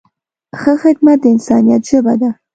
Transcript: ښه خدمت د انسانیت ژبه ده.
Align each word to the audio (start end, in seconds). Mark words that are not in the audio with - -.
ښه 0.59 0.73
خدمت 0.83 1.17
د 1.21 1.25
انسانیت 1.33 1.81
ژبه 1.89 2.13
ده. 2.21 2.29